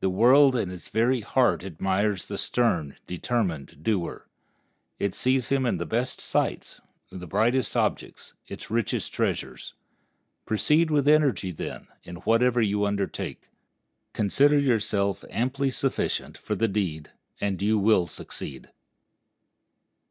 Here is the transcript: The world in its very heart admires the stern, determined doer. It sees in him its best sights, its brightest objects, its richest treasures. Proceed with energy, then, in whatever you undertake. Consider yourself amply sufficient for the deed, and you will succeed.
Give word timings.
The 0.00 0.10
world 0.10 0.54
in 0.54 0.70
its 0.70 0.90
very 0.90 1.22
heart 1.22 1.64
admires 1.64 2.26
the 2.26 2.36
stern, 2.36 2.96
determined 3.06 3.82
doer. 3.82 4.28
It 4.98 5.14
sees 5.14 5.50
in 5.50 5.64
him 5.64 5.80
its 5.80 5.88
best 5.88 6.20
sights, 6.20 6.82
its 7.10 7.24
brightest 7.24 7.74
objects, 7.74 8.34
its 8.46 8.70
richest 8.70 9.14
treasures. 9.14 9.72
Proceed 10.44 10.90
with 10.90 11.08
energy, 11.08 11.52
then, 11.52 11.88
in 12.04 12.16
whatever 12.16 12.60
you 12.60 12.84
undertake. 12.84 13.48
Consider 14.12 14.58
yourself 14.58 15.24
amply 15.30 15.70
sufficient 15.70 16.36
for 16.36 16.54
the 16.54 16.68
deed, 16.68 17.10
and 17.40 17.62
you 17.62 17.78
will 17.78 18.06
succeed. 18.06 18.68